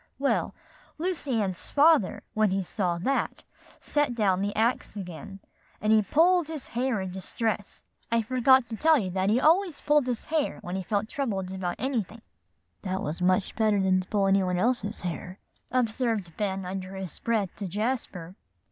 [0.17, 0.55] "Well,
[0.97, 3.43] Lucy Ann's father, when he saw that,
[3.79, 5.39] set down the axe again,
[5.79, 7.83] and he pulled his hair in distress.
[8.11, 11.53] I forgot to tell you that he always pulled his hair when he felt troubled
[11.53, 12.23] about anything"
[12.81, 15.37] "That was much better than to pull any one else's hair,"
[15.71, 18.33] observed Ben under his breath to Jasper.